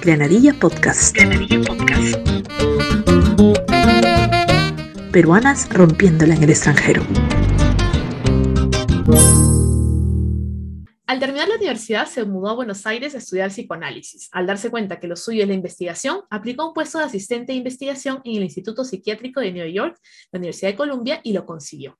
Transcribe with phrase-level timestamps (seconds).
[0.00, 1.14] Granadilla Podcast.
[1.14, 2.16] Granadilla Podcast.
[5.12, 7.02] Peruanas rompiéndola en el extranjero.
[11.06, 14.28] Al terminar la universidad se mudó a Buenos Aires a estudiar psicoanálisis.
[14.32, 17.58] Al darse cuenta que lo suyo es la investigación, aplicó un puesto de asistente de
[17.58, 19.98] investigación en el Instituto Psiquiátrico de Nueva York,
[20.32, 21.98] la Universidad de Columbia, y lo consiguió.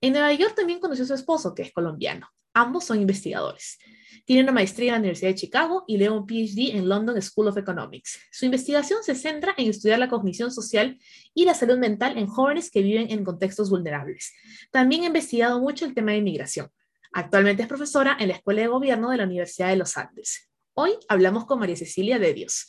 [0.00, 2.28] En Nueva York también conoció a su esposo, que es colombiano.
[2.56, 3.78] Ambos son investigadores.
[4.24, 7.48] Tiene una maestría en la Universidad de Chicago y lee un PhD en London School
[7.48, 8.18] of Economics.
[8.32, 10.98] Su investigación se centra en estudiar la cognición social
[11.34, 14.32] y la salud mental en jóvenes que viven en contextos vulnerables.
[14.70, 16.70] También ha investigado mucho el tema de inmigración.
[17.12, 20.48] Actualmente es profesora en la Escuela de Gobierno de la Universidad de los Andes.
[20.72, 22.68] Hoy hablamos con María Cecilia de Dios.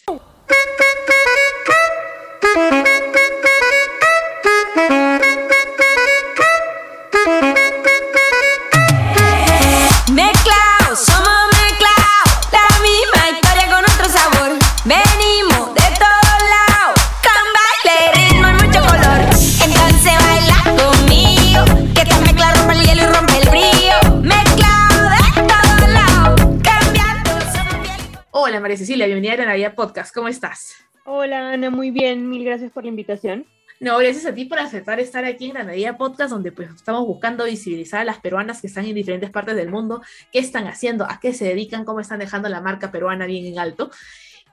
[29.75, 30.13] Podcast.
[30.13, 30.75] ¿Cómo estás?
[31.05, 33.45] Hola Ana, muy bien, mil gracias por la invitación.
[33.79, 37.45] No, gracias a ti por aceptar estar aquí en Granadilla Podcast, donde pues estamos buscando
[37.45, 40.01] visibilizar a las peruanas que están en diferentes partes del mundo,
[40.31, 43.59] qué están haciendo, a qué se dedican, cómo están dejando la marca peruana bien en
[43.59, 43.91] alto.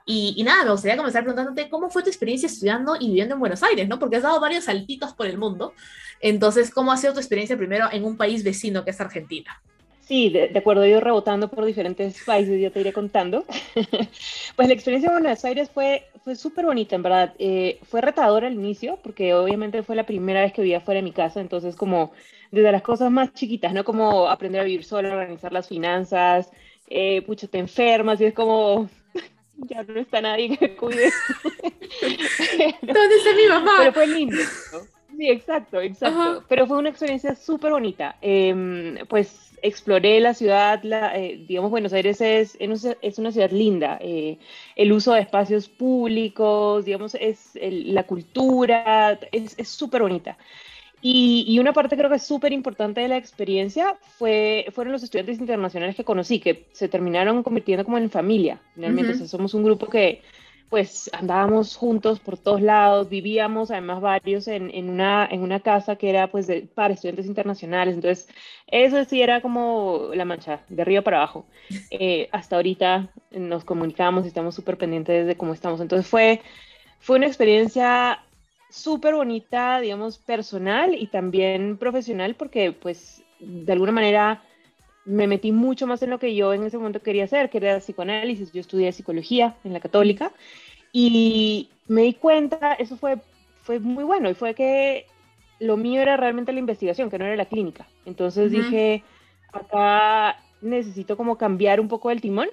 [0.07, 3.63] Y, nada, me gustaría comenzar preguntándote cómo fue tu experiencia estudiando y viviendo en Buenos
[3.63, 3.97] Aires, ¿no?
[3.97, 5.73] Porque has dado varios saltitos por el mundo.
[6.19, 9.59] Entonces, ¿cómo ha sido tu experiencia primero en un país vecino que es Argentina?
[10.05, 13.43] Sí, de, acuerdo, he ido rebotando por diferentes países, ya te iré contando.
[14.55, 17.33] pues la experiencia en Buenos Aires fue, fue súper bonita, en verdad.
[17.39, 21.03] Eh, fue retadora al inicio, porque obviamente fue la primera vez que vivía fuera de
[21.03, 22.11] mi casa, entonces como
[22.51, 23.83] desde las cosas más chiquitas, ¿no?
[23.83, 26.51] Como aprender a vivir sola, organizar las finanzas,
[26.87, 28.87] eh, pucha, te enfermas y es como,
[29.57, 31.11] ya no está nadie que me cuide.
[32.81, 33.71] ¿Dónde está mi mamá?
[33.79, 34.37] Pero fue lindo.
[35.17, 36.43] Sí, exacto, exacto.
[36.47, 38.17] Pero fue una experiencia súper bonita.
[38.21, 40.81] Em, pues exploré la ciudad,
[41.15, 43.97] eh, digamos, Buenos Aires es, es una ciudad linda.
[44.01, 44.37] Eh,
[44.75, 50.37] el uso de espacios públicos, digamos, es la cultura, es súper bonita.
[51.07, 55.37] Y, una parte creo que es súper importante de la experiencia fue, fueron los estudiantes
[55.37, 59.13] internacionales que conocí, que se terminaron convirtiendo como en familia, finalmente.
[59.27, 60.23] somos un grupo que
[60.69, 65.95] pues andábamos juntos por todos lados, vivíamos además varios en, en, una, en una casa
[65.95, 68.27] que era pues de, para estudiantes internacionales, entonces
[68.67, 71.45] eso sí era como la mancha, de arriba para abajo.
[71.91, 76.41] Eh, hasta ahorita nos comunicamos y estamos súper pendientes de cómo estamos, entonces fue,
[76.99, 78.19] fue una experiencia
[78.69, 84.43] súper bonita, digamos, personal y también profesional, porque pues de alguna manera
[85.05, 87.79] me metí mucho más en lo que yo en ese momento quería hacer, que era
[87.79, 88.51] psicoanálisis.
[88.51, 90.31] Yo estudié psicología en la católica
[90.91, 93.17] y me di cuenta, eso fue,
[93.61, 95.05] fue muy bueno, y fue que
[95.59, 97.87] lo mío era realmente la investigación, que no era la clínica.
[98.05, 99.03] Entonces dije,
[99.53, 102.49] acá necesito como cambiar un poco el timón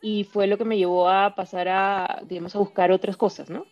[0.00, 3.66] y fue lo que me llevó a pasar a, digamos, a buscar otras cosas, ¿no?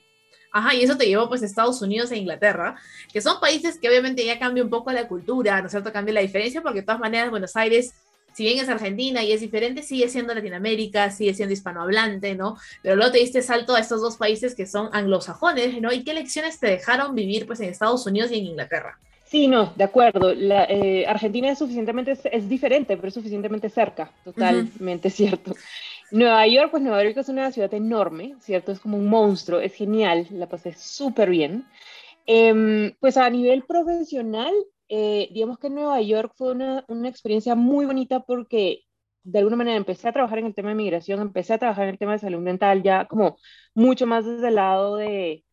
[0.53, 2.77] Ajá, y eso te llevó pues a Estados Unidos e Inglaterra,
[3.12, 5.93] que son países que obviamente ya cambia un poco la cultura, ¿no es cierto?
[5.93, 7.94] Cambia la diferencia, porque de todas maneras Buenos Aires,
[8.33, 12.56] si bien es Argentina y es diferente, sigue siendo Latinoamérica, sigue siendo hispanohablante, ¿no?
[12.83, 15.93] Pero luego te diste salto a estos dos países que son anglosajones, ¿no?
[15.93, 18.99] ¿Y qué lecciones te dejaron vivir pues en Estados Unidos y en Inglaterra?
[19.31, 20.34] Sí, no, de acuerdo.
[20.34, 25.55] La, eh, Argentina es suficientemente, es diferente, pero es suficientemente cerca, totalmente cierto.
[26.12, 28.72] Nueva York, pues Nueva York es una ciudad enorme, ¿cierto?
[28.72, 31.66] Es como un monstruo, es genial, la pasé súper bien.
[32.26, 34.53] Em, pues a nivel profesional,
[34.88, 38.84] eh, digamos que Nueva York fue una, una, experiencia muy bonita porque
[39.22, 41.91] de alguna manera empecé a trabajar en el tema de migración, empecé a trabajar en
[41.91, 43.37] el tema de salud mental ya como
[43.75, 45.44] mucho más desde el lado de,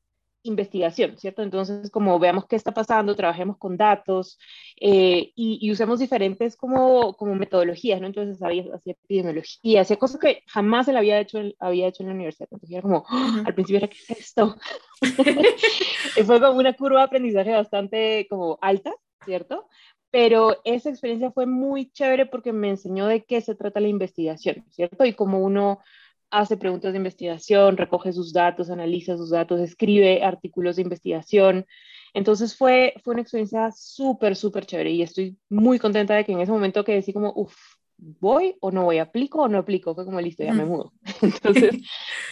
[0.44, 1.42] investigación, ¿cierto?
[1.44, 4.38] Entonces, como veamos qué está pasando, trabajemos con datos
[4.80, 8.08] eh, y, usemos diferentes como, como metodologías, ¿no?
[8.08, 12.10] Entonces, había, hacía epidemiología, hacía cosas que jamás se le había hecho, había hecho en
[12.10, 12.48] la universidad.
[12.52, 13.44] Entonces, era como, ¡ah!
[13.46, 14.56] al principio era, ¿qué es esto?
[16.26, 18.94] fue como una curva de aprendizaje bastante como alta,
[19.26, 19.68] ¿cierto?
[20.10, 24.66] Pero esa experiencia fue muy chévere porque me enseñó de qué se trata la investigación,
[24.70, 25.06] ¿cierto?
[25.06, 25.80] Y cómo uno
[26.30, 31.66] hace preguntas de investigación, recoge sus datos, analiza sus datos, escribe artículos de investigación.
[32.14, 36.40] Entonces fue, fue una experiencia súper, súper chévere y estoy muy contenta de que en
[36.40, 37.56] ese momento que decí como, uff,
[37.98, 40.94] voy o no voy, aplico o no aplico, fue como listo, ya me mudo.
[41.22, 41.82] Entonces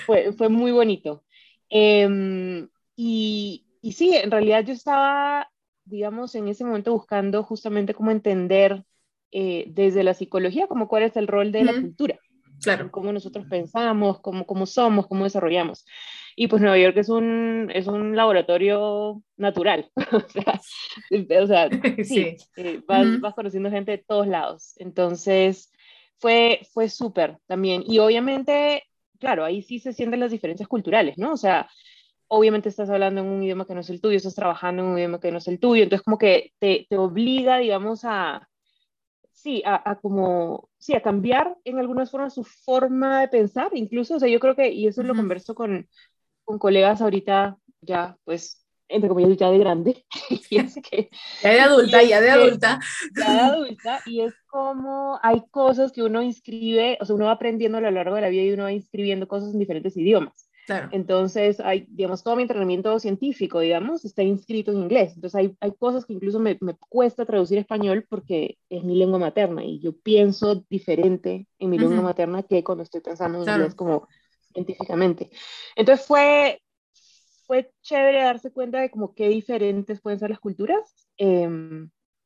[0.06, 1.24] fue, fue muy bonito.
[1.70, 5.52] Em, y, y sí, en realidad yo estaba,
[5.86, 8.84] digamos, en ese momento buscando justamente cómo entender
[9.32, 12.20] eh, desde la psicología, como cuál es el rol de la cultura.
[12.62, 12.92] Claro.
[12.92, 15.86] Cómo nosotros pensamos, cómo, cómo somos, cómo desarrollamos.
[16.36, 19.90] Y pues Nueva York es un, es un laboratorio natural.
[20.12, 21.70] o sea,
[22.04, 24.74] sí, eh, vas, vas, conociendo gente de todos lados.
[24.78, 25.72] Entonces,
[26.18, 27.84] fue, fue súper también.
[27.88, 28.84] Y obviamente,
[29.20, 31.32] claro, ahí sí se sienten las diferencias culturales, ¿no?
[31.34, 31.70] O sea,
[32.28, 34.98] obviamente estás hablando en un idioma que no es el tuyo, estás trabajando en un
[34.98, 38.50] idioma que no es el tuyo, entonces como que te, te obliga, digamos, a,
[39.32, 44.16] sí, a, a, como, sí, a cambiar en algunas formas su forma de pensar, incluso,
[44.16, 45.90] o sea, yo creo que, y eso lo converso con,
[46.44, 50.06] con colegas ahorita ya, pues, entre comillas, ya de grande.
[50.50, 51.10] y es que,
[51.42, 52.80] ya de adulta, ya de adulta.
[53.18, 57.32] Ya de adulta, y es como hay cosas que uno inscribe, o sea, uno va
[57.32, 60.45] aprendiendo a lo largo de la vida y uno va inscribiendo cosas en diferentes idiomas.
[60.66, 60.90] Claro.
[60.92, 65.14] Entonces, hay, digamos, todo mi entrenamiento científico, digamos, está inscrito en inglés.
[65.16, 69.20] Entonces, hay, hay cosas que incluso me, me cuesta traducir español porque es mi lengua
[69.20, 73.60] materna y yo pienso diferente en mi lengua materna que cuando estoy pensando en claro.
[73.60, 74.08] inglés como
[74.54, 75.30] científicamente.
[75.76, 76.62] Entonces, fue,
[77.46, 81.48] fue chévere darse cuenta de como qué diferentes pueden ser las culturas, eh,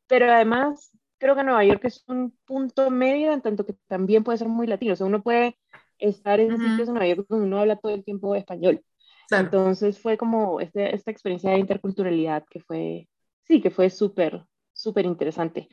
[0.08, 4.38] pero además creo que Nueva York es un punto medio en tanto que también puede
[4.38, 5.58] ser muy latino, o sea, uno puede
[6.00, 6.70] estar en uh -huh.
[6.72, 8.82] sitios en Nueva York donde uno habla todo el tiempo español.
[9.28, 9.46] Claro.
[9.46, 13.08] Entonces fue como este, esta experiencia de interculturalidad que fue,
[13.44, 14.44] sí, que fue súper,
[14.74, 15.70] súper interesante.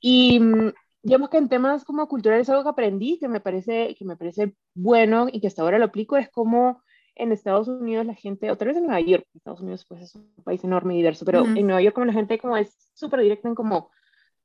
[0.00, 0.72] Y mm,
[1.02, 4.54] digamos que en temas como culturales algo que aprendí que me parece, que me parece
[4.74, 6.82] bueno y que hasta ahora lo aplico es como
[7.14, 10.14] en Estados Unidos la gente, o tal vez en Nueva York, Estados Unidos pues es
[10.14, 11.58] un país enorme y diverso, pero uh -huh.
[11.58, 13.90] en Nueva York como la gente como es súper directa en como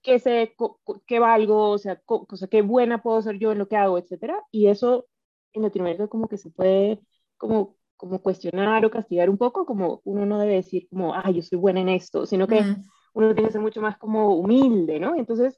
[0.03, 0.53] qué sé,
[1.07, 3.97] qué valgo, o sea, o sea, qué buena puedo ser yo en lo que hago,
[3.97, 5.05] etcétera, y eso
[5.53, 6.99] en Latinoamérica como que se puede
[7.37, 11.41] como, como cuestionar o castigar un poco, como uno no debe decir como, ah, yo
[11.41, 12.83] soy buena en esto, sino que -huh.
[13.13, 15.15] uno tiene que ser mucho más como humilde, ¿no?
[15.15, 15.57] Entonces,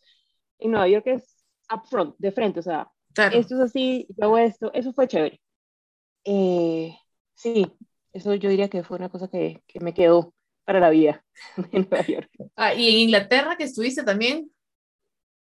[0.60, 1.44] en Nueva York es
[1.74, 3.38] upfront, de frente, o sea, claro.
[3.38, 5.42] esto es así, yo hago esto, eso fue chévere.
[6.24, 6.96] Eh,
[7.36, 7.68] sí,
[8.14, 10.34] eso yo diría que fue una cosa que, que me quedó
[10.66, 11.24] para la vida
[11.72, 12.30] en Nueva York.
[12.56, 14.50] Ah, ¿Y en Inglaterra que estuviste también?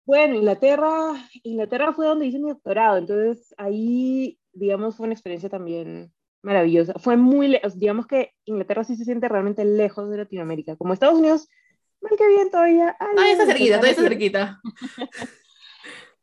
[0.07, 6.13] Bueno, Inglaterra, Inglaterra fue donde hice mi doctorado, entonces ahí, digamos, fue una experiencia también
[6.43, 6.95] maravillosa.
[7.01, 11.49] Fue muy, digamos que Inglaterra sí se siente realmente lejos de Latinoamérica, como Estados Unidos,
[12.01, 12.97] mal que bien todavía.
[13.01, 14.61] Ay, todavía está cerquita, todavía está cerquita.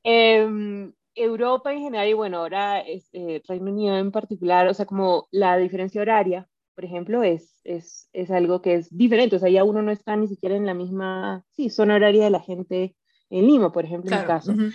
[0.06, 4.86] eh, Europa en general, y bueno, ahora es, eh, Reino Unido en particular, o sea,
[4.86, 9.50] como la diferencia horaria, por ejemplo, es, es, es algo que es diferente, o sea,
[9.50, 12.96] ya uno no está ni siquiera en la misma, sí, zona horaria de la gente
[13.40, 14.22] en Lima, por ejemplo, claro.
[14.22, 14.52] en mi caso.
[14.52, 14.74] Uh -huh.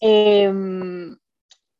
[0.00, 1.16] eh,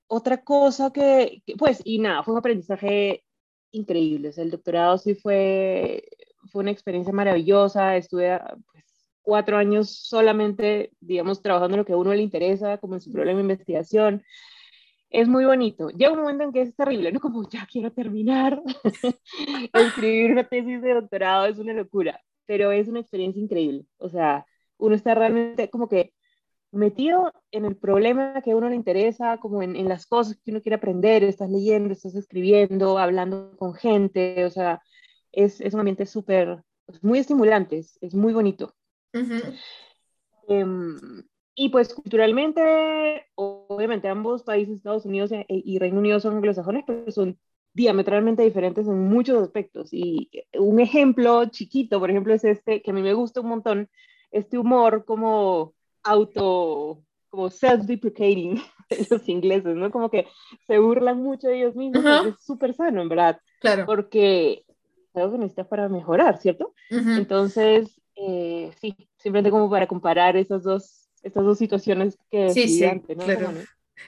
[0.08, 3.24] otra cosa que, que, pues, y nada, fue un aprendizaje
[3.72, 6.08] increíble, o sea, el doctorado sí fue,
[6.50, 8.38] fue una experiencia maravillosa, estuve
[8.72, 8.84] pues,
[9.22, 13.12] cuatro años solamente, digamos, trabajando en lo que a uno le interesa, como en su
[13.12, 14.22] problema de investigación.
[15.10, 15.88] Es muy bonito.
[15.90, 17.20] Llega un momento en que es terrible, ¿no?
[17.20, 18.60] Como ya quiero terminar.
[19.72, 23.84] Escribir una tesis de doctorado es una locura, pero es una experiencia increíble.
[23.98, 24.46] O sea,
[24.78, 26.12] uno está realmente como que
[26.72, 30.50] metido en el problema que a uno le interesa, como en, en las cosas que
[30.50, 34.82] uno quiere aprender, estás leyendo, estás escribiendo, hablando con gente, o sea,
[35.32, 36.62] es, es un ambiente súper,
[37.02, 38.74] muy estimulante, es, es muy bonito.
[39.14, 39.58] Uh -huh.
[40.48, 41.22] eh,
[41.58, 47.10] y pues culturalmente, obviamente ambos países, Estados Unidos e, y Reino Unido son anglosajones, pero
[47.10, 47.38] son
[47.72, 49.88] diametralmente diferentes en muchos aspectos.
[49.90, 53.88] Y un ejemplo chiquito, por ejemplo, es este, que a mí me gusta un montón,
[54.30, 59.90] este humor como auto, como self-deprecating de los ingleses, ¿no?
[59.90, 60.26] Como que
[60.66, 62.28] se burlan mucho de ellos mismos, uh -huh.
[62.28, 63.40] es súper sano, en verdad.
[63.60, 63.86] Claro.
[63.86, 66.74] Porque es algo que necesitas para mejorar, ¿cierto?
[66.90, 67.18] Uh -huh.
[67.18, 72.84] Entonces, eh, sí, simplemente como para comparar esas dos, estas dos situaciones que sí, sí,
[72.84, 73.24] antes, ¿no?
[73.24, 73.50] Claro.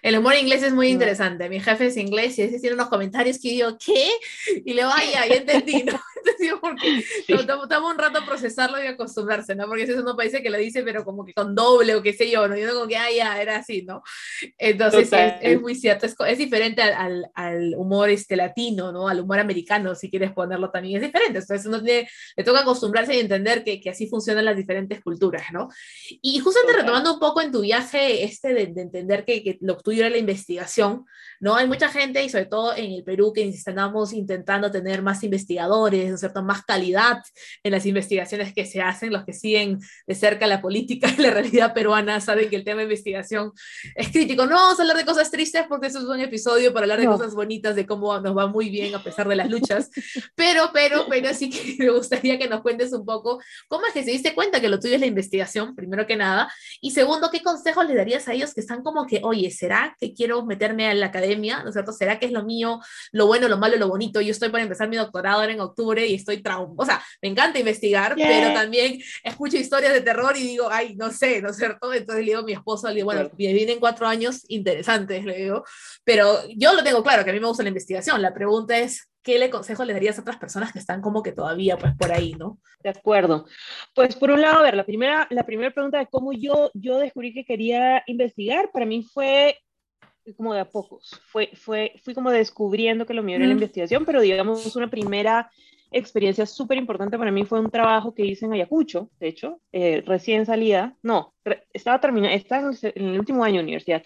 [0.02, 1.48] El humor inglés es muy interesante.
[1.48, 4.10] Mi jefe es inglés y a veces tiene unos comentarios que digo, ¿qué?
[4.64, 6.00] Y le vaya, ya entendí, ¿no?
[6.18, 7.46] Entonces, porque sí.
[7.46, 9.66] toma un rato procesarlo y acostumbrarse, ¿no?
[9.66, 12.12] Porque ese es uno país que lo dice, pero como que con doble o qué
[12.12, 12.56] sé yo, ¿no?
[12.56, 14.02] Yo como que, ah, ya, era así, ¿no?
[14.56, 16.06] Entonces, es, es, muy cierto.
[16.06, 19.08] Es, es diferente al, al, humor este, latino, ¿no?
[19.08, 21.38] Al humor americano, si quieres ponerlo también, es diferente.
[21.38, 25.44] Entonces, uno tiene, le toca acostumbrarse y entender que, que así funcionan las diferentes culturas,
[25.52, 25.68] ¿no?
[26.22, 26.86] Y justamente Total.
[26.86, 30.10] retomando un poco en tu viaje este de, de entender que, que lo tuyo era
[30.10, 31.06] la investigación,
[31.40, 31.54] ¿no?
[31.54, 36.08] Hay mucha gente, y sobre todo en el Perú, que estamos intentando tener más investigadores,
[36.08, 36.42] ¿no es cierto?
[36.42, 37.22] Más calidad
[37.62, 39.12] en las investigaciones que se hacen.
[39.12, 42.78] Los que siguen de cerca la política y la realidad peruana saben que el tema
[42.78, 43.52] de investigación
[43.94, 44.46] es crítico.
[44.46, 47.06] No vamos a hablar de cosas tristes porque eso es un episodio para hablar de
[47.06, 49.90] cosas bonitas, de cómo nos va muy bien a pesar de las luchas.
[50.34, 54.04] Pero, pero, pero sí que me gustaría que nos cuentes un poco cómo es que
[54.04, 56.52] se diste cuenta que lo tuyo es la investigación, primero que nada.
[56.80, 60.12] Y segundo, ¿qué consejos le darías a ellos que están como que, oye, ¿será que
[60.14, 61.27] quiero meterme a la academia?
[61.62, 61.92] ¿No es cierto?
[61.92, 62.80] ¿Será que es lo mío,
[63.12, 64.20] lo bueno, lo malo, lo bonito?
[64.20, 66.74] Yo estoy para empezar mi doctorado ahora en octubre y estoy traum...
[66.76, 71.10] O sea, me encanta investigar, pero también escucho historias de terror y digo, ay, no
[71.10, 71.92] sé, ¿no es cierto?
[71.92, 75.64] Entonces le digo a mi esposo, le digo, bueno, vienen cuatro años interesantes, le digo,
[76.04, 78.20] pero yo lo tengo claro, que a mí me gusta la investigación.
[78.22, 81.32] La pregunta es, ¿qué le consejo le darías a otras personas que están como que
[81.32, 82.58] todavía pues por ahí, ¿no?
[82.82, 83.46] De acuerdo.
[83.94, 86.98] Pues por un lado, a ver, la primera, la primera pregunta de cómo yo, yo
[86.98, 89.58] descubrí que quería investigar, para mí fue
[90.34, 91.20] como de a pocos.
[91.26, 95.50] Fue, fue, fui como descubriendo que lo mío era la investigación, pero digamos una primera
[95.90, 100.02] experiencia súper importante para mí fue un trabajo que hice en Ayacucho, de hecho, eh,
[100.06, 101.34] recién salida, no,
[101.72, 104.02] estaba terminando, estaba en el último año de universidad.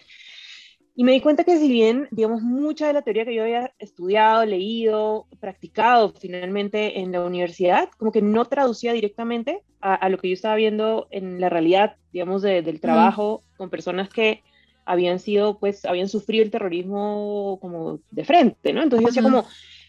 [0.95, 3.73] Y me di cuenta que si bien, digamos, mucha de la teoría que yo había
[3.79, 10.29] estudiado, leído, practicado finalmente en la universidad, como que no traducía directamente a, lo que
[10.29, 14.43] yo estaba viendo en la realidad, digamos, del trabajo con personas que
[14.85, 18.83] habían sido, pues, habían sufrido el terrorismo como de frente, ¿no?
[18.83, 19.47] Entonces yo decía como,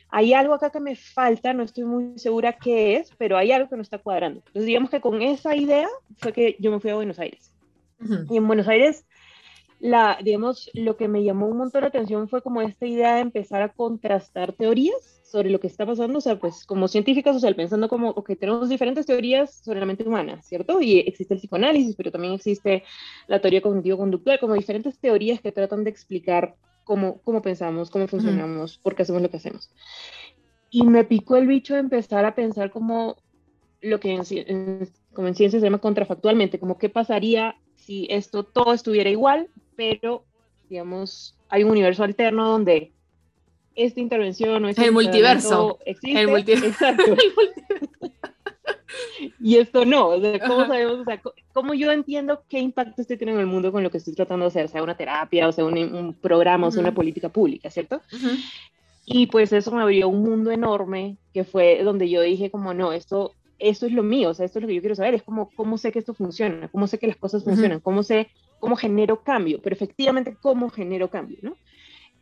[0.09, 3.69] hay algo acá que me falta, no estoy muy segura qué es, pero hay algo
[3.69, 4.41] que no está cuadrando.
[4.47, 7.51] Entonces digamos que con esa idea fue que yo me fui a Buenos Aires.
[8.31, 9.07] Y en Buenos Aires
[9.81, 13.21] la, digamos, lo que me llamó un montón la atención fue como esta idea de
[13.21, 17.41] empezar a contrastar teorías sobre lo que está pasando, o sea, pues como científicas, o
[17.41, 20.81] sea, pensando como, que tenemos diferentes teorías sobre la mente humana, ¿cierto?
[20.81, 22.85] Y existe el psicoanálisis, pero también existe
[23.27, 26.55] la teoría cognitivo-conductual, como diferentes teorías que tratan de explicar
[26.85, 29.71] cómo, cómo pensamos, cómo funcionamos, por qué hacemos lo que hacemos.
[30.71, 33.17] Y me picó el bicho de empezar a pensar como
[33.81, 38.73] lo que en, como en ciencia se llama contrafactualmente, como qué pasaría si esto todo
[38.73, 40.25] estuviera igual, pero,
[40.69, 42.93] digamos, hay un universo alterno donde
[43.75, 46.21] esta intervención o este el multiverso existe.
[46.21, 46.67] El multiverso.
[46.67, 47.17] Exacto.
[49.41, 51.21] y esto no, o sea, ¿cómo sabemos, o sea,
[51.53, 54.45] cómo yo entiendo qué impacto estoy teniendo en el mundo con lo que estoy tratando
[54.45, 58.01] de hacer, sea una terapia, o sea un, programa, o sea una política pública, ¿cierto?
[59.05, 62.93] Y pues eso me abrió un mundo enorme que fue donde yo dije como, no,
[62.93, 65.23] esto, esto es lo mío, o sea, esto es lo que yo quiero saber, es
[65.23, 68.29] como, cómo sé que esto funciona, cómo sé que las cosas funcionan, cómo sé
[68.65, 71.55] cómo genero cambio, pero efectivamente cómo genero cambio, ¿no?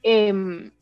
[0.03, 0.73] Em,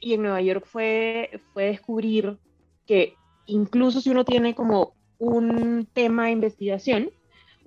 [0.00, 2.38] y en Nueva York fue, fue descubrir
[2.86, 7.10] que incluso si uno tiene como un tema de investigación,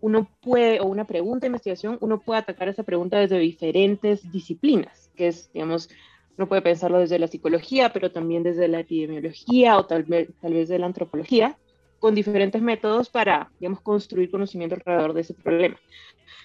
[0.01, 5.11] uno puede, o una pregunta de investigación, uno puede atacar esa pregunta desde diferentes disciplinas,
[5.15, 5.91] que es, digamos,
[6.35, 10.07] uno puede pensarlo desde la psicología, pero también desde la epidemiología o tal
[10.41, 11.59] tal vez de la antropología,
[12.03, 15.77] con diferentes métodos para, digamos, construir conocimiento alrededor de ese problema.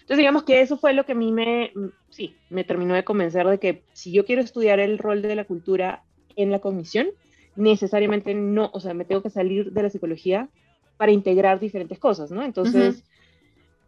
[0.03, 1.73] Entonces, digamos que eso fue lo que a mí me,
[2.11, 5.43] sí, me terminó de convencer de que si yo quiero estudiar el rol de la
[5.43, 6.05] cultura
[6.37, 7.09] en la comisión,
[7.57, 10.49] necesariamente no, o sea, me tengo que salir de la psicología
[10.97, 12.45] para integrar diferentes cosas, ¿no?
[12.45, 13.03] Entonces,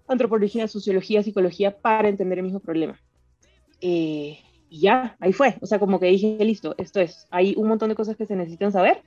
[0.09, 3.00] antropología, sociología, psicología para entender el mismo problema.
[3.81, 5.55] Eh, y ya, ahí fue.
[5.61, 7.29] O sea, como que dije, listo, esto es.
[7.31, 9.05] Hay un montón de cosas que se necesitan saber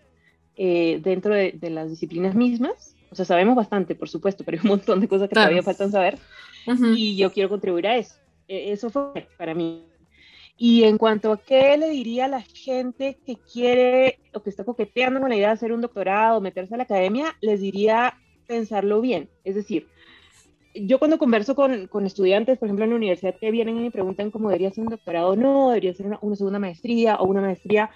[0.56, 2.96] eh, dentro de, las disciplinas mismas.
[3.10, 5.92] O sea, sabemos bastante, por supuesto, pero hay un montón de cosas que todavía faltan
[5.92, 6.18] saber
[6.96, 8.16] y yo quiero contribuir a eso.
[8.48, 9.86] E, eso fue para mí.
[10.58, 14.64] Y en cuanto a qué le diría a la gente que quiere o que está
[14.64, 19.02] coqueteando con la idea de hacer un doctorado, meterse a la academia, les diría pensarlo
[19.02, 19.30] bien.
[19.44, 19.88] Es decir,
[20.76, 23.92] yo cuando converso con, con, estudiantes, por ejemplo, en la universidad, que vienen y me
[23.92, 27.26] preguntan cómo debería ser un doctorado o no, debería ser una, una, segunda maestría o
[27.26, 27.90] una maestría,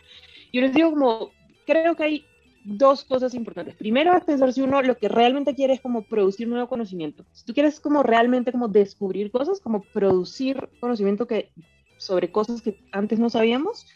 [0.54, 1.32] yo les digo como,
[1.66, 2.26] creo que hay
[2.68, 3.76] dos cosas importantes.
[3.76, 7.24] Primero es pensar si uno lo que realmente quiere es como producir nuevo conocimiento.
[7.32, 11.50] Si tú quieres como realmente como descubrir cosas, como producir conocimiento que,
[11.98, 13.88] sobre cosas que antes no sabíamos,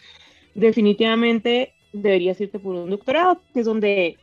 [0.56, 4.18] definitivamente deberías irte por un doctorado, que es donde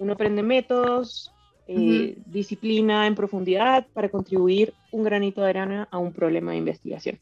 [0.00, 1.30] uno aprende métodos,
[1.68, 7.20] eh, disciplina en profundidad para contribuir un granito de arena a un problema de investigación.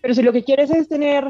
[0.00, 1.28] Pero si lo que quieres es tener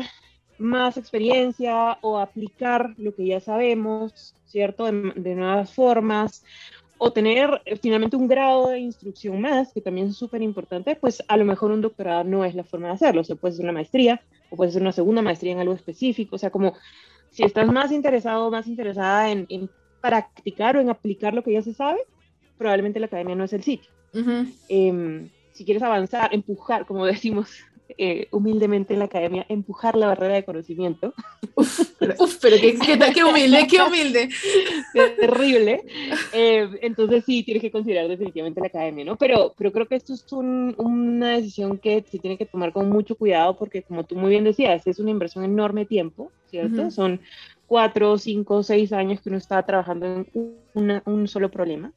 [0.61, 4.85] más experiencia o aplicar lo que ya sabemos, ¿cierto?
[4.85, 6.45] De, nuevas formas,
[6.99, 11.23] o tener eh, finalmente un grado de instrucción más, que también es súper importante, pues
[11.26, 13.64] a lo mejor un doctorado no es la forma de hacerlo, o sea, puede ser
[13.64, 16.75] una maestría, o puede ser una segunda maestría en algo específico, o sea, como
[17.31, 21.75] si estás más interesado más interesada en, practicar o en aplicar lo que ya se
[21.75, 22.00] sabe,
[22.57, 23.90] probablemente la academia no es el sitio.
[24.69, 27.50] Em, si quieres avanzar, empujar, como decimos
[27.99, 31.15] eh, humildemente en la academia empujar la barrera de conocimiento.
[31.55, 32.15] Uf, pero,
[32.61, 32.79] qué,
[33.15, 34.29] qué, humilde, qué humilde.
[35.21, 35.83] Terrible.
[36.33, 39.17] Eh, entonces sí, tienes que considerar definitivamente la academia, ¿no?
[39.17, 43.17] Pero, pero creo que esto es una decisión que se tiene que tomar con mucho
[43.17, 46.91] cuidado porque como tú muy bien decías, es una inversión enorme tiempo, ¿cierto?
[46.91, 47.21] Son
[47.67, 51.93] cuatro, cinco, seis años que uno está trabajando en un solo problema.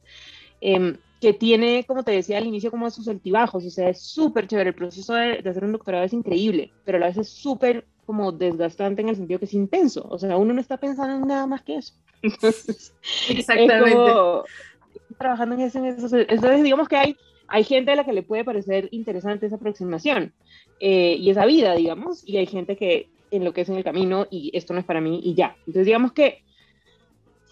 [0.60, 4.46] Em, que tiene, como te decía al inicio, como sus altibajos, o sea, es súper
[4.46, 7.86] chévere, el proceso de, hacer un doctorado es increíble, pero a la vez es súper
[8.04, 11.26] como desgastante en el sentido que es intenso, o sea, uno no está pensando en
[11.26, 11.94] nada más que eso.
[13.30, 13.96] Exactamente.
[15.16, 17.16] trabajando en eso, en eso, entonces digamos que hay,
[17.48, 20.34] hay gente a la que le puede parecer interesante esa aproximación
[20.78, 23.84] eh, y esa vida, digamos, y hay gente que en lo que es en el
[23.84, 25.56] camino y esto no es para mí y ya.
[25.60, 26.42] Entonces digamos que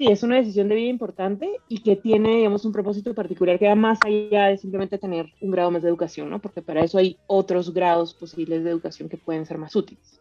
[0.03, 3.69] sí, es una decisión de vida importante y que tiene, digamos, un propósito particular que
[3.69, 6.41] va más allá de simplemente tener un grado más de educación, ¿no?
[6.41, 10.21] Porque para eso hay otros grados posibles de educación que pueden ser más útiles.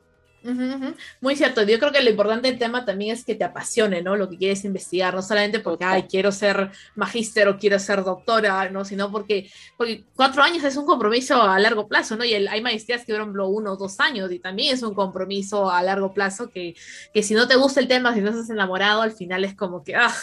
[1.19, 4.15] Muy cierto, yo creo que lo importante del tema también es que te apasione, ¿no?
[4.15, 8.69] Lo que quieres investigar, no solamente porque, ay, quiero ser magíster o quiero ser doctora,
[8.71, 8.83] ¿no?
[8.83, 12.25] Sino porque, porque cuatro años es un compromiso a largo plazo, ¿no?
[12.25, 15.83] Y hay maestrías que duran uno o dos años y también es un compromiso a
[15.83, 16.75] largo plazo que,
[17.13, 19.83] que si no te gusta el tema, si no estás enamorado, al final es como
[19.83, 20.13] que, ah,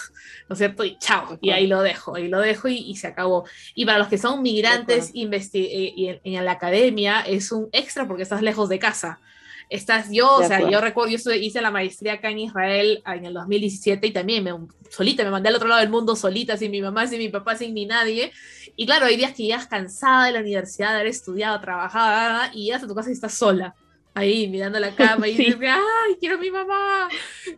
[0.48, 0.84] ¿no es cierto?
[0.84, 3.44] Y chao, y ahí lo dejo, ahí lo dejo y, se acabó.
[3.76, 8.08] Y para los que son migrantes eh, y en, en la academia es un extra
[8.08, 9.20] porque estás lejos de casa
[9.68, 13.34] estás yo, o sea, yo recuerdo, yo hice la maestría acá en Israel en el
[13.34, 14.52] 2017 y también me,
[14.90, 17.56] solita, me mandé al otro lado del mundo solita, sin mi mamá, sin mi papá,
[17.56, 18.32] sin ni nadie.
[18.76, 22.64] Y claro, hay días que llegas cansada de la universidad, de haber estudiado, trabajado, y
[22.64, 23.74] llegas a tu casa y estás sola
[24.18, 25.44] ahí mirando la cama y sí.
[25.46, 27.08] dice, ay, quiero a mi mamá.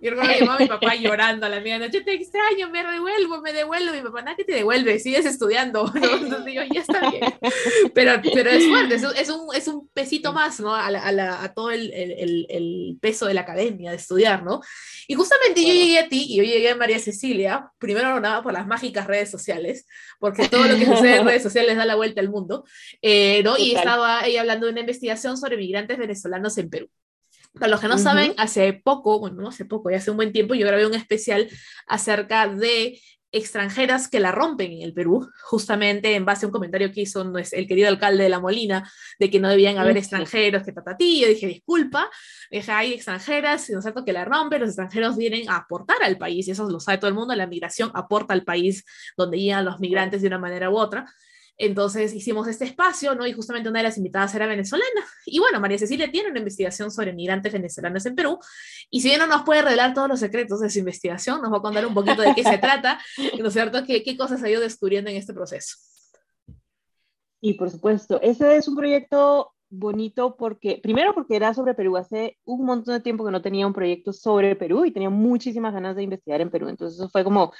[0.00, 3.93] Y recuerdo que mi papá llorando a la medianoche, te extraño, me devuelvo, me devuelvo.
[3.93, 5.90] Mi papá, nada que te devuelve, sigues estudiando.
[5.95, 7.23] Entonces digo, ya está bien.
[7.95, 10.75] Pero, pero es fuerte, es, es, un, es un pesito más, ¿no?
[10.75, 14.61] A, a, a todo el, el, el, peso de la academia, de estudiar, ¿no?
[15.09, 18.52] Y justamente yo llegué a ti y yo llegué a María Cecilia, primero nada por
[18.52, 19.87] las mágicas redes sociales,
[20.19, 22.64] porque todo lo que sucede en redes sociales da la vuelta al mundo,
[23.02, 23.57] eh, ¿no?
[23.59, 26.88] Y estaba ella hablando de una investigación sobre migrantes venezolanos en Perú.
[27.54, 30.33] Para los que no saben, hace poco, bueno, no hace poco, ya hace un buen
[30.33, 31.49] tiempo, yo grabé un especial
[31.88, 33.00] acerca de
[33.33, 37.23] extranjeras que la rompen en el Perú, justamente en base a un comentario que hizo
[37.23, 41.47] el querido alcalde de La Molina, de que no debían haber extranjeros, que tatatillo, dije,
[41.47, 42.11] disculpa,
[42.50, 46.19] dije, hay extranjeras, ¿no es cierto?, que la rompen, los extranjeros vienen a aportar al
[46.19, 48.84] país, y eso lo sabe todo el mundo, la migración aporta al país
[49.17, 51.06] donde llegan los migrantes de una manera u otra,
[51.61, 53.27] entonces hicimos este espacio, ¿no?
[53.27, 55.05] Y justamente una de las invitadas era venezolana.
[55.27, 58.39] Y bueno, María Cecilia tiene una investigación sobre migrantes venezolanos en Perú.
[58.89, 61.59] Y si bien no nos puede revelar todos los secretos de su investigación, nos va
[61.59, 62.99] a contar un poquito de qué se trata,
[63.39, 63.85] ¿no es cierto?
[63.85, 65.77] ¿Qué, qué cosas ha ido descubriendo en este proceso?
[67.43, 72.39] Y por supuesto, ese es un proyecto bonito porque, primero porque era sobre Perú, hace
[72.45, 75.95] un montón de tiempo que no tenía un proyecto sobre Perú y tenía muchísimas ganas
[75.95, 77.53] de investigar en Perú, entonces eso fue como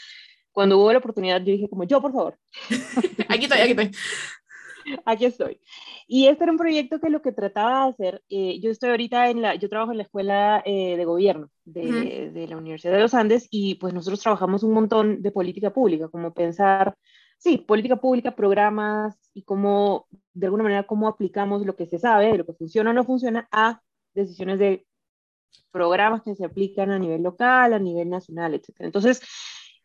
[0.61, 2.39] cuando hubo la oportunidad, yo dije como, yo, por favor.
[3.31, 3.91] aquí estoy, aquí estoy.
[5.07, 5.61] Aquí estoy.
[6.07, 9.31] Y este era un proyecto que lo que trataba de hacer, eh, yo estoy ahorita
[9.31, 13.01] en la, yo trabajo en la escuela eh, de gobierno de, de, la Universidad de
[13.01, 16.95] los Andes y pues nosotros trabajamos un montón de política pública, como pensar,
[17.39, 22.37] sí, política pública, programas y cómo, de alguna manera, cómo aplicamos lo que se sabe,
[22.37, 23.81] lo que funciona o no funciona, a
[24.13, 24.87] decisiones de
[25.71, 28.75] programas que se aplican a nivel local, a nivel nacional, etc.
[28.81, 29.23] Entonces,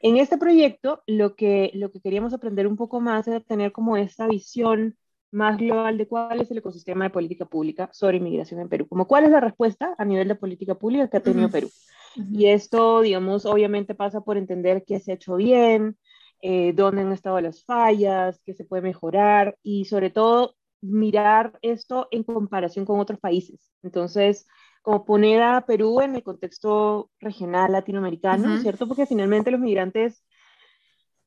[0.05, 3.97] en este proyecto, lo que, lo que queríamos aprender un poco más era tener como
[3.97, 4.95] esta visión
[5.31, 9.07] más global de cuál es el ecosistema de política pública sobre inmigración en Perú, como
[9.07, 11.71] cuál es la respuesta a nivel de política pública que ha tenido Perú.
[12.31, 15.97] Y esto, digamos, obviamente pasa por entender qué se ha hecho bien,
[16.39, 22.07] eh, dónde han estado las fallas, qué se puede mejorar y sobre todo mirar esto
[22.11, 23.71] en comparación con otros países.
[23.81, 24.45] Entonces,
[24.85, 28.87] como poner a Perú en el contexto regional latinoamericano, ¿cierto?
[28.87, 30.23] Porque finalmente los migrantes,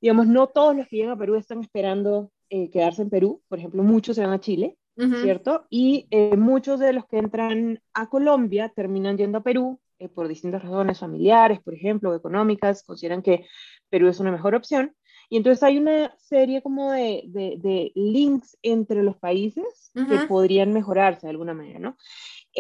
[0.01, 3.59] digamos, no todos los que llegan a Perú están esperando eh, quedarse en Perú, por
[3.59, 5.67] ejemplo, muchos se van a Chile, ¿cierto?
[5.71, 10.29] Y eh, muchos de los que entran a Colombia terminan yendo a Perú eh, por
[10.29, 13.45] distintas razones familiares, por ejemplo, económicas, consideran que
[13.91, 14.95] Perú es una mejor opción.
[15.29, 21.27] Y entonces hay una serie como de, de, links entre los países que podrían mejorarse
[21.27, 21.97] de alguna manera, ¿no?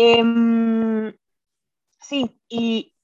[0.00, 1.12] Em,
[2.00, 2.94] sí, y,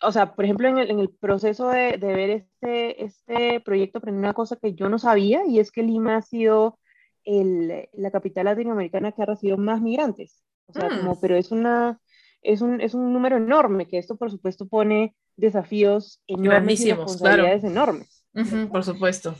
[0.00, 3.98] o sea, por ejemplo, en el, en el proceso de, de, ver este, este proyecto
[3.98, 6.78] aprendí una cosa que yo no sabía y es que Lima ha sido
[7.24, 10.42] el, la capital latinoamericana que ha recibido más migrantes.
[10.64, 11.18] O sea, como, mm.
[11.20, 12.00] pero es una,
[12.40, 17.64] es un, es un número enorme, que esto por supuesto pone desafíos enormes y responsabilidades
[17.64, 18.24] enormes.
[18.72, 19.34] por supuesto.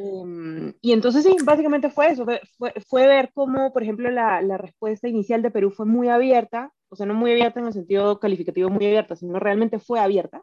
[0.00, 4.56] Em, y entonces sí, básicamente fue eso, fue, fue, ver cómo, por ejemplo, la, la,
[4.56, 8.18] respuesta inicial de Perú fue muy abierta, o sea, no muy abierta en el sentido
[8.18, 10.42] calificativo muy abierta, sino realmente fue abierta,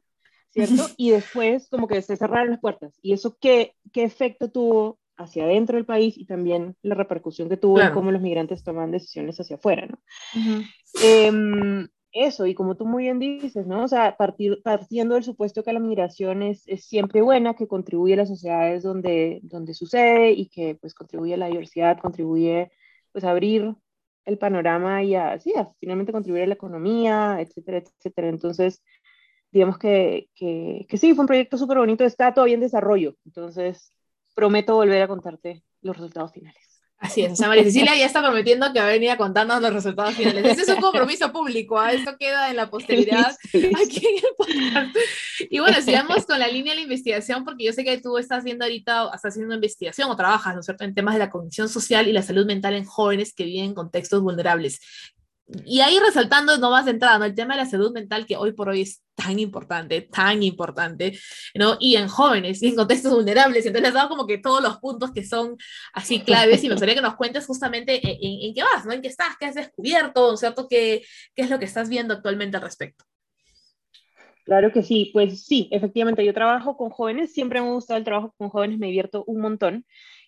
[0.50, 0.84] ¿cierto?
[0.98, 2.98] Y después como que se cerraron las puertas.
[3.02, 7.58] ¿Y eso qué, qué efecto tuvo hacia adentro del país y también la repercusión que
[7.58, 9.98] tuvo en cómo los migrantes toman decisiones hacia afuera, ¿no?
[10.36, 11.88] Uh
[12.26, 13.84] eso, y como tú muy bien dices, ¿no?
[13.84, 18.14] O sea, partir, partiendo del supuesto que la migración es, es, siempre buena, que contribuye
[18.14, 22.72] a las sociedades donde, donde sucede y que pues contribuye a la diversidad, contribuye
[23.12, 23.76] pues a abrir
[24.26, 28.30] el panorama y a, sí, finalmente contribuir a la economía, etcétera, etcétera.
[28.30, 28.84] Entonces,
[29.52, 33.94] digamos que, que, que sí, fue un proyecto súper bonito, está todavía en desarrollo, entonces
[34.36, 36.67] prometo volver a contarte los resultados finales.
[37.00, 39.62] Así es, o sea, María Cecilia ya está prometiendo que va a venir a contarnos
[39.62, 40.44] los resultados finales.
[40.44, 41.94] Ese es un compromiso público, ¿eh?
[41.94, 44.98] esto queda en la posteridad aquí en el podcast.
[45.48, 48.40] Y bueno, sigamos con la línea de la investigación, porque yo sé que tú estás
[48.40, 51.70] haciendo ahorita, estás haciendo investigación o trabajas, ¿no es cierto?, en temas de la cognición
[51.70, 54.80] social y la salud mental en jóvenes que viven en contextos vulnerables
[55.66, 57.26] y ahí resaltando no más entrada, ¿no?
[57.26, 61.18] el tema de la salud mental que hoy por hoy es tan importante, tan importante,
[61.56, 61.78] ¿no?
[61.80, 63.66] Y en jóvenes y en contextos vulnerables.
[63.66, 65.58] Entonces he dado como que todos los puntos que son
[65.94, 68.92] así claves y me gustaría que nos cuentes justamente en, qué vas, ¿no?
[68.92, 70.68] En qué estás, qué has descubierto, ¿cierto?
[70.70, 73.06] ¿Qué, ¿Qué es lo que estás viendo actualmente al respecto?
[74.44, 78.06] Claro que sí, pues sí, efectivamente, yo trabajo con jóvenes, siempre me ha gustado el
[78.06, 79.86] trabajo con jóvenes, me divierto un montón.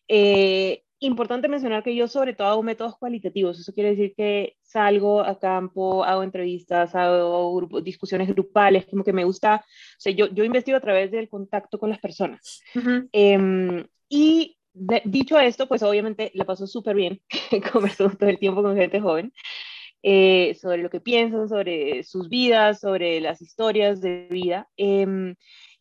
[0.07, 5.21] Eh, importante mencionar que yo sobre todo hago métodos cualitativos, eso quiere decir que salgo
[5.21, 10.43] a campo, hago entrevistas, hago discusiones grupales, como que me gusta, o sea, yo, yo
[10.43, 12.61] investigo a través del contacto con las personas.
[13.11, 14.57] Em, y
[15.05, 17.21] dicho esto, pues obviamente la paso súper bien,
[17.73, 19.33] converso todo el tiempo con gente joven,
[20.03, 24.69] eh, sobre lo que piensan, sobre sus vidas, sobre las historias de vida.
[24.77, 25.35] Em,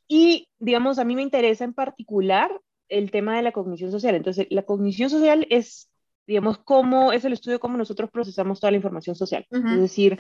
[0.08, 2.50] y, digamos, a mí me interesa en particular
[2.88, 4.14] el tema de la cognición social.
[4.14, 5.90] Entonces, la cognición social es,
[6.26, 9.46] digamos, cómo es el estudio de cómo nosotros procesamos toda la información social.
[9.50, 10.18] Es decir,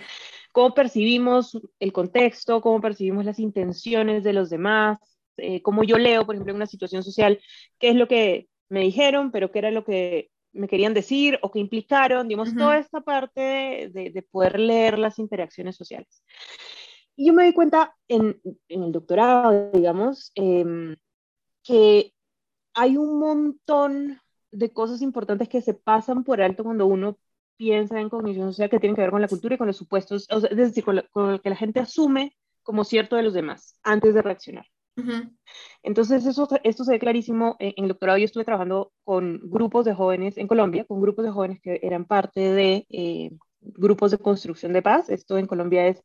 [0.52, 4.98] cómo percibimos el contexto, cómo percibimos las intenciones de los demás,
[5.36, 7.40] eh, cómo yo leo, por ejemplo, en una situación social,
[7.78, 11.50] qué es lo que me dijeron, pero qué era lo que me querían decir o
[11.50, 16.22] qué implicaron, digamos, toda esta parte de, de, poder leer las interacciones sociales.
[17.14, 20.64] Y yo me di cuenta en, en el doctorado, digamos, eh,
[21.62, 22.12] que
[22.78, 24.20] hay un montón
[24.52, 27.18] de cosas importantes que se pasan por alto cuando uno
[27.56, 30.28] piensa en cognición social que tienen que ver con la cultura y con los supuestos,
[30.30, 34.22] es decir, con lo, que la gente asume como cierto de los demás antes de
[34.22, 34.66] reaccionar.
[35.82, 37.56] Entonces, eso, esto se ve clarísimo.
[37.58, 41.30] En, el doctorado yo estuve trabajando con grupos de jóvenes en Colombia, con grupos de
[41.30, 45.08] jóvenes que eran parte de eh, grupos de construcción de paz.
[45.08, 46.02] Esto en Colombia es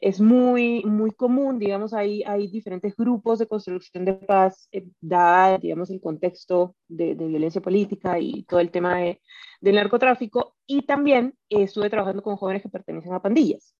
[0.00, 5.58] es muy, muy común, digamos, hay, hay diferentes grupos de construcción de paz, eh, dada,
[5.58, 9.20] digamos, el contexto de, violencia política y todo el tema de,
[9.60, 13.74] del narcotráfico, y también estuve trabajando con jóvenes que pertenecen a pandillas.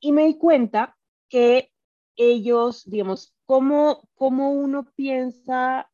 [0.00, 0.96] Y me di cuenta
[1.28, 1.70] que
[2.16, 5.88] ellos, digamos, cómo, cómo uno piensa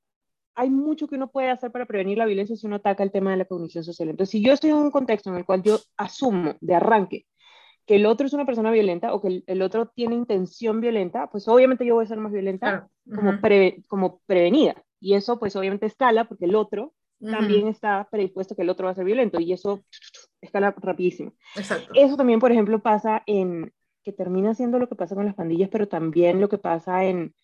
[0.57, 3.33] hay mucho que uno puede hacer para prevenir la violencia si uno ataca el tema
[3.33, 4.09] de la cognición social.
[4.09, 7.27] Entonces, si yo estoy en un contexto en el cual yo asumo de arranque
[7.87, 11.47] que el otro es una persona violenta o que el, otro tiene intención violenta, pues
[11.49, 13.39] obviamente yo voy a ser más violenta como,
[13.87, 14.83] como prevenida.
[15.01, 18.93] Y eso pues obviamente escala porque el otro también está predispuesto que el otro va
[18.93, 19.85] a ser violento y eso
[20.41, 21.33] escala rapidísimo.
[21.57, 21.93] Exacto.
[21.95, 25.71] Eso también, por ejemplo, pasa en, que termina siendo lo que pasa con las pandillas,
[25.71, 27.35] pero también lo que pasa en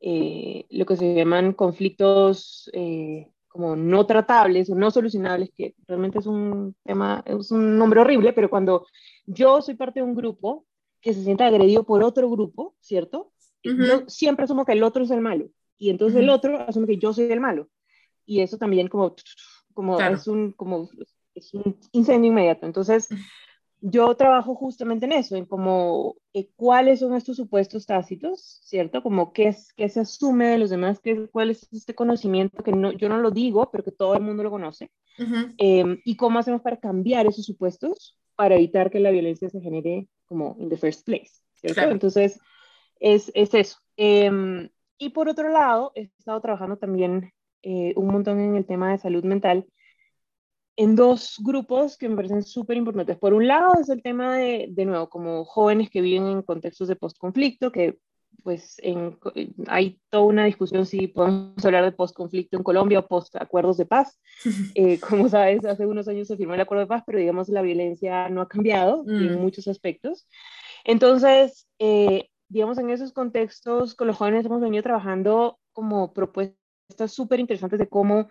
[0.00, 6.18] eh, lo que se llaman conflictos eh, como no tratables o no solucionables, que realmente
[6.18, 8.86] es un tema, es un nombre horrible, pero cuando
[9.26, 10.66] yo soy parte de un grupo
[11.00, 13.32] que se siente agredido por otro grupo, ¿cierto?
[13.62, 16.98] Yo siempre asumo que el otro es el malo, y entonces el otro asume que
[16.98, 17.68] yo soy el malo,
[18.26, 19.14] y eso también como,
[19.74, 20.88] como, es, un, como
[21.34, 22.66] es un incendio inmediato.
[22.66, 23.08] Entonces,
[23.80, 29.02] yo trabajo justamente en eso, en como eh, cuáles son estos supuestos tácitos, ¿cierto?
[29.02, 32.72] Como qué, es, qué se asume de los demás, qué, cuál es este conocimiento que
[32.72, 34.90] no, yo no lo digo, pero que todo el mundo lo conoce,
[35.58, 40.08] em, y cómo hacemos para cambiar esos supuestos para evitar que la violencia se genere
[40.24, 41.82] como in the first place, ¿cierto?
[41.82, 42.40] Entonces,
[42.98, 43.76] es, es eso.
[43.96, 48.90] Em, y por otro lado, he estado trabajando también eh, un montón en el tema
[48.90, 49.64] de salud mental,
[50.74, 53.16] en dos grupos que me parecen súper importantes.
[53.16, 56.88] Por un lado es el tema de, de nuevo, como jóvenes que viven en contextos
[56.88, 57.98] de postconflicto, que
[58.42, 59.18] pues en,
[59.68, 64.18] hay toda una discusión si podemos hablar de postconflicto en Colombia o post-acuerdos de paz.
[64.74, 67.62] Eh, como sabes, hace unos años se firmó el acuerdo de paz, pero digamos la
[67.62, 69.40] violencia no ha cambiado en mm.
[69.40, 70.26] muchos aspectos.
[70.84, 76.56] Entonces, eh, digamos, en esos contextos con los jóvenes hemos venido trabajando como propuestas
[77.06, 78.28] súper interesantes de cómo,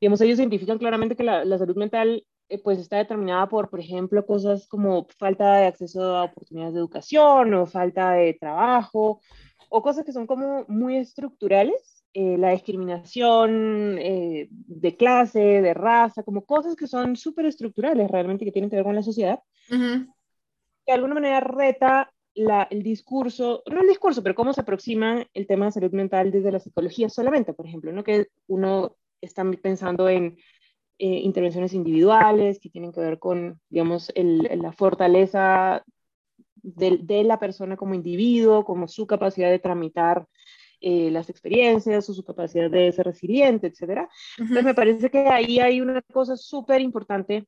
[0.00, 2.24] digamos, ellos identifican claramente que la, la salud mental
[2.62, 7.54] pues está determinada por, por ejemplo, cosas como falta de acceso a oportunidades de educación
[7.54, 9.20] o falta de trabajo
[9.68, 16.22] o cosas que son como muy estructurales, eh, la discriminación eh, de clase, de raza,
[16.22, 20.06] como cosas que son súper estructurales realmente que tienen que ver con la sociedad, que
[20.86, 25.46] de alguna manera reta la, el discurso, no el discurso, pero cómo se aproxima el
[25.46, 28.04] tema de salud mental desde la psicología solamente, por ejemplo, ¿no?
[28.04, 30.36] que uno está pensando en
[30.98, 35.84] eh, intervenciones individuales que tienen que ver con, digamos, el, la fortaleza
[36.56, 40.26] de, de, la persona como individuo, como su capacidad de tramitar
[40.80, 44.08] eh, las experiencias o su capacidad de ser resiliente, etc.
[44.38, 47.46] Entonces me parece que ahí hay una cosa súper importante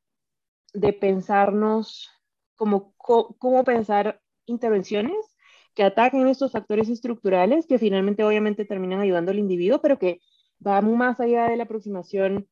[0.72, 2.10] de pensarnos
[2.56, 5.36] como cómo pensar intervenciones
[5.74, 10.20] que ataquen estos factores estructurales que finalmente obviamente terminan ayudando al individuo, pero que
[10.66, 12.48] va más allá de la aproximación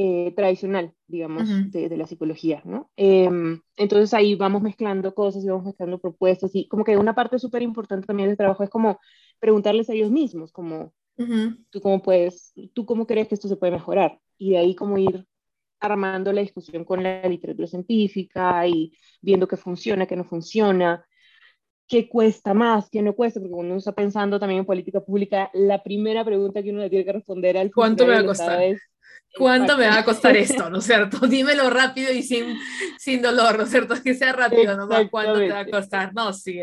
[0.00, 2.88] eh, tradicional, digamos, de, la psicología, ¿no?
[2.94, 7.36] Em, entonces ahí vamos mezclando cosas y vamos mezclando propuestas y como que una parte
[7.40, 9.00] súper importante también del trabajo es como
[9.40, 10.92] preguntarles a ellos mismos, como,
[11.70, 14.20] ¿tú cómo puedes, tú cómo crees que esto se puede mejorar?
[14.38, 15.26] Y de ahí como ir
[15.80, 21.04] armando la discusión con la literatura científica y viendo qué funciona, qué no funciona,
[21.88, 25.50] qué cuesta más, qué no cuesta, porque cuando uno está pensando también en política pública,
[25.54, 28.62] la primera pregunta que uno le tiene que responder al ¿Cuánto me va a costar?
[28.62, 28.80] Es,
[29.38, 31.18] ¿Cuánto me va a costar esto, no es cierto?
[31.26, 32.58] Dímelo rápido y sin,
[32.98, 33.94] sin dolor, ¿no es cierto?
[34.02, 34.88] Que sea rápido, ¿no?
[35.10, 36.12] ¿Cuánto te va a costar?
[36.14, 36.60] No, sí,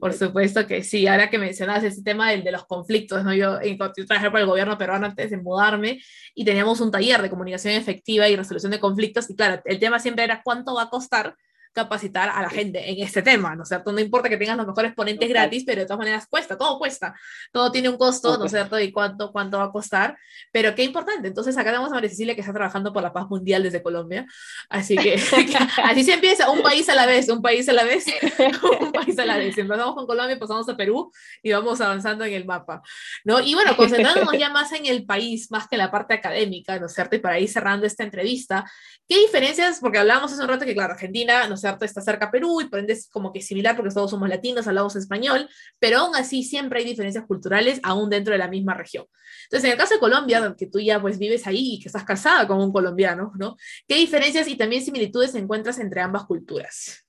[0.00, 1.06] por supuesto que sí.
[1.06, 3.34] Ahora que mencionas ese tema del, de los conflictos, ¿no?
[3.34, 6.00] Yo, yo trabajé para el gobierno peruano antes de mudarme
[6.34, 9.98] y teníamos un taller de comunicación efectiva y resolución de conflictos y claro, el tema
[9.98, 11.36] siempre era cuánto va a costar
[11.74, 13.92] capacitar a la gente en este tema, ¿no es cierto?
[13.92, 17.14] No importa que tengas los mejores ponentes gratis, pero de todas maneras cuesta, todo cuesta,
[17.52, 18.78] todo tiene un costo, ¿no es cierto?
[18.78, 20.16] Y cuánto, cuánto va a costar,
[20.52, 21.26] pero qué importante.
[21.26, 24.24] Entonces acá tenemos a María Cecilia que está trabajando por la paz mundial desde Colombia,
[24.68, 25.14] así que
[25.84, 28.06] así se empieza, un país a la vez, un país a la vez,
[28.80, 29.58] un país a la vez.
[29.58, 31.10] Empezamos con Colombia, pasamos a Perú
[31.42, 32.82] y vamos avanzando en el mapa,
[33.24, 33.40] ¿no?
[33.40, 36.86] Y bueno, concentrándonos ya más en el país, más que en la parte académica, ¿no
[36.86, 37.16] es cierto?
[37.16, 38.64] Y para ir cerrando esta entrevista,
[39.08, 39.80] ¿qué diferencias?
[39.80, 42.92] Porque hablábamos hace un rato que, claro, Argentina, ¿no Está cerca Perú y por ende
[42.92, 45.48] es como que similar porque todos somos latinos, hablamos español,
[45.78, 49.06] pero aún así siempre hay diferencias culturales aún dentro de la misma región.
[49.44, 52.04] Entonces, en el caso de Colombia, que tú ya pues vives ahí y que estás
[52.04, 53.56] casada con un colombiano, ¿no?
[53.86, 57.04] ¿Qué diferencias y también similitudes encuentras entre ambas culturas?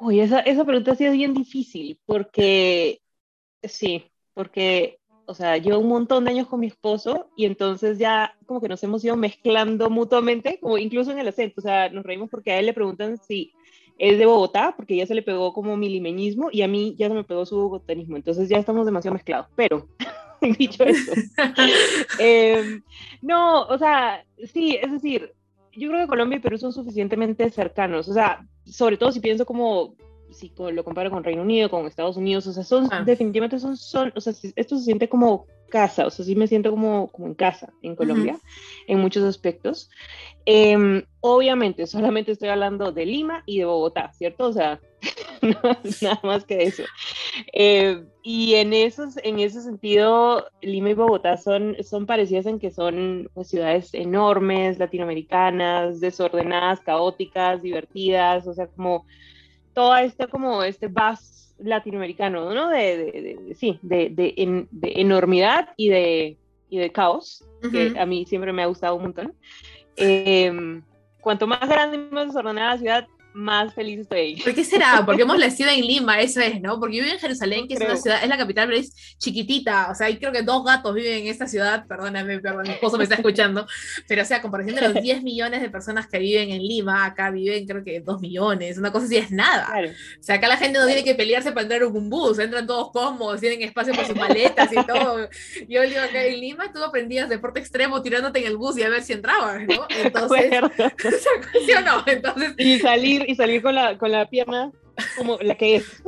[0.00, 3.00] Uy, esa, esa pregunta ha sido bien difícil porque,
[3.64, 4.97] sí, porque
[5.28, 8.68] o sea, llevo un montón de años con mi esposo y entonces ya como que
[8.68, 12.52] nos hemos ido mezclando mutuamente, como incluso en el acento, o sea, nos reímos porque
[12.52, 13.52] a él le preguntan si
[13.98, 17.08] es de Bogotá, porque ya se le pegó como mi limeñismo y a mí ya
[17.08, 19.86] se me pegó su bogotanismo, entonces ya estamos demasiado mezclados, pero
[20.58, 21.12] dicho eso,
[22.18, 22.82] em,
[23.20, 25.34] no, o sea, sí, es decir,
[25.72, 29.44] yo creo que Colombia y Perú son suficientemente cercanos, o sea, sobre todo si pienso
[29.44, 29.94] como
[30.30, 33.02] si lo comparo con Reino Unido, con Estados Unidos, o sea, son, ah.
[33.04, 36.70] definitivamente son, son, o sea, esto se siente como casa, o sea, sí me siento
[36.70, 38.38] como, como en casa en Colombia,
[38.86, 39.90] en muchos aspectos.
[40.44, 44.46] Em, obviamente, solamente estoy hablando de Lima y de Bogotá, ¿cierto?
[44.46, 44.80] O sea,
[46.02, 46.84] nada más que eso.
[47.52, 52.70] Eh, y en, esos, en ese sentido, Lima y Bogotá son, son parecidas en que
[52.70, 59.04] son pues, ciudades enormes, latinoamericanas, desordenadas, caóticas, divertidas, o sea, como
[59.78, 62.68] todo este como este buzz latinoamericano, ¿no?
[62.68, 62.96] De,
[63.46, 66.36] de, sí, de, de, enormidad y de,
[66.68, 69.34] y de caos, que a mí siempre me ha gustado un montón.
[69.94, 70.82] Em,
[71.20, 74.36] cuanto más grande y más desordenada la ciudad, más feliz estoy.
[74.42, 75.02] ¿Por qué será?
[75.04, 76.80] Porque hemos nacido en Lima, eso es, ¿no?
[76.80, 79.90] Porque yo vivo en Jerusalén, que es una ciudad, es la capital, pero es chiquitita,
[79.90, 82.96] o sea, hay creo que dos gatos viven en esta ciudad, perdóname, perdón, mi esposo
[82.96, 83.66] me está escuchando,
[84.06, 87.04] pero o sea, a comparación de los 10 millones de personas que viven en Lima,
[87.04, 89.68] acá viven creo que 2 millones, una cosa así es nada.
[90.20, 92.66] O sea, acá la gente no tiene que pelearse para entrar en un bus, entran
[92.66, 95.28] todos cómodos, tienen espacio para sus maletas y todo.
[95.68, 98.88] Yo digo, acá en Lima tú aprendías deporte extremo tirándote en el bus y a
[98.88, 99.86] ver si entrabas, ¿no?
[100.04, 100.50] Entonces,
[101.66, 102.02] ¿sí o no?
[102.06, 102.78] Entonces, y
[103.26, 104.72] y salir con la, con la pierna
[105.16, 106.02] como la que es.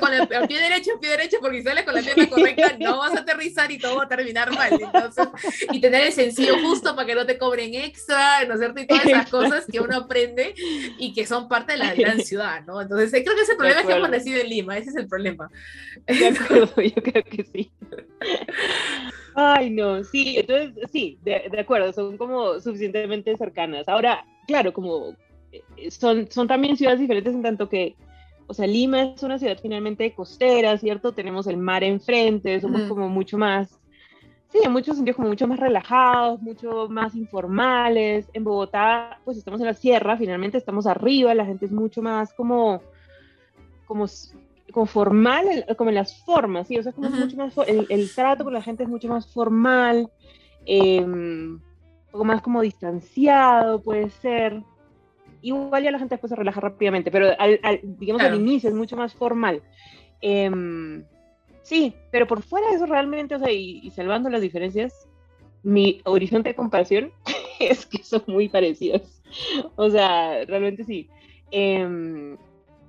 [0.00, 3.14] Con el, pie derecho, pie derecho, porque si sales con la pierna correcta no vas
[3.16, 4.72] a aterrizar y todo va a terminar mal.
[4.72, 5.28] Entonces,
[5.72, 8.80] y tener el sencillo justo para que no te cobren extra, ¿no es cierto?
[8.80, 10.54] Y todas esas cosas que uno aprende
[10.98, 12.80] y que son parte de la gran ciudad, ¿no?
[12.80, 15.50] Entonces, creo que ese problema es que hemos nacido en Lima, ese es el problema.
[16.06, 17.72] De acuerdo, yo creo que sí.
[19.34, 23.88] Ay, no, sí, entonces, sí, de, de acuerdo, son como suficientemente cercanas.
[23.88, 25.14] Ahora, claro, como eh,
[25.90, 27.96] son, son también ciudades diferentes en tanto que,
[28.46, 31.12] o sea, Lima es una ciudad finalmente costera, ¿cierto?
[31.12, 33.80] Tenemos el mar enfrente, somos como mucho más
[34.54, 38.30] sí, en muchos sentidos como mucho más relajados, mucho más informales.
[38.32, 42.32] En Bogotá, pues estamos en la sierra, finalmente estamos arriba, la gente es mucho más
[42.32, 42.80] como,
[43.86, 44.06] como,
[44.70, 46.78] como formal, como en las formas, ¿sí?
[46.78, 50.08] O sea, como mucho más, el, el, trato con la gente es mucho más formal,
[50.66, 51.60] eh, un
[52.12, 54.62] poco más como distanciado, puede ser.
[55.44, 58.96] Igual ya la gente después se relaja rápidamente, pero al, digamos al inicio es mucho
[58.96, 59.62] más formal.
[60.20, 60.50] Eh,
[61.64, 65.08] Sí, pero por fuera de eso realmente, o sea, y, salvando las diferencias,
[65.62, 67.10] mi horizonte de comparación
[67.58, 69.22] es que son muy parecidos.
[69.74, 71.08] O sea, realmente sí.
[71.50, 72.36] Em,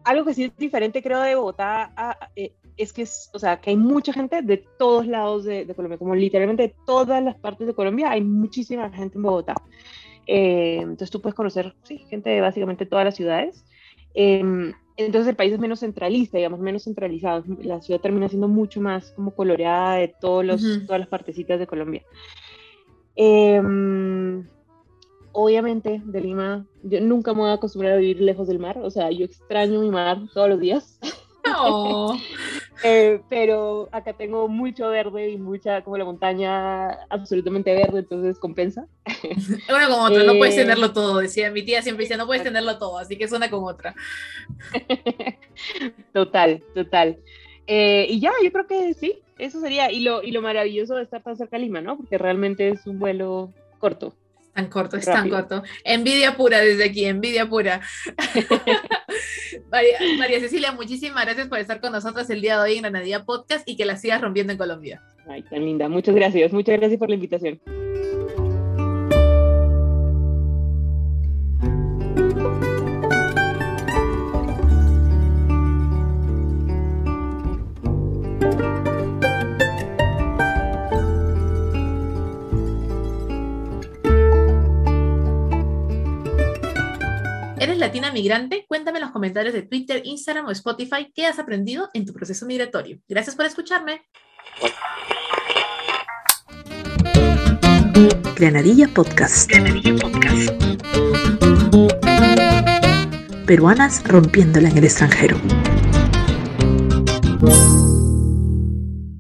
[0.04, 3.70] algo que sí es diferente, creo, de Bogotá eh, es que es, o sea, que
[3.70, 7.74] hay mucha gente de todos lados de, Colombia, como literalmente de todas las partes de
[7.74, 9.56] Colombia, hay muchísima gente en Bogotá.
[10.28, 13.66] Em, entonces tú puedes conocer, sí, gente de básicamente todas las ciudades.
[14.14, 17.44] Em, entonces el país es menos centralista, digamos, menos centralizado.
[17.62, 21.68] La ciudad termina siendo mucho más como coloreada de todos los, todas las partecitas de
[21.68, 22.04] Colombia.
[23.16, 24.48] Em,
[25.32, 28.90] obviamente, de Lima, yo nunca me voy a acostumbrar a vivir lejos del mar, o
[28.90, 31.00] sea, yo extraño mi mar todos los días.
[31.46, 32.18] No.
[32.84, 38.88] Eh, pero acá tengo mucho verde y mucha, como la montaña absolutamente verde, entonces compensa.
[39.70, 42.44] Una con otra, no puedes eh, tenerlo todo, decía mi tía siempre dice, no puedes
[42.44, 43.96] tenerlo todo, así que es una con otra.
[46.14, 47.18] Total, total.
[47.68, 51.04] Eh, y ya, yo creo que sí, eso sería, y lo, y lo maravilloso de
[51.04, 51.98] estar tan cerca de Lima, ¿no?
[51.98, 54.16] Porque realmente es un vuelo corto.
[54.54, 55.64] Tan corto, es tan corto.
[55.84, 57.82] Envidia pura desde aquí, envidia pura.
[59.72, 63.68] María, Cecilia, muchísimas gracias por estar con nosotros el día de hoy en Granadilla Podcast
[63.68, 65.02] y que la sigas rompiendo en Colombia.
[65.28, 65.90] Ay, tan linda.
[65.90, 66.54] Muchas gracias.
[66.54, 67.60] Muchas gracias por la invitación.
[87.86, 88.66] Latina Migrante?
[88.68, 92.48] Cuéntame en los comentarios de Twitter, Instagram o Spotify qué has aprendido en tu proceso
[92.48, 92.98] migratorio.
[93.08, 94.02] Gracias por escucharme.
[98.36, 99.48] Granadilla Podcast.
[99.52, 100.50] Granadilla Podcast.
[103.46, 105.40] Peruanas rompiéndola en el extranjero.